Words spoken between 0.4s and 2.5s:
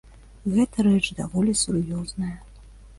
Гэта рэч даволі сур'ёзная.